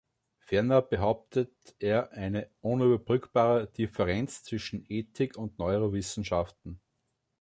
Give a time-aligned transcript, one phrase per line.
[0.39, 6.81] Ferner behauptet er eine „unüberbrückbare Differenz zwischen Ethik und Neurowissenschaften“.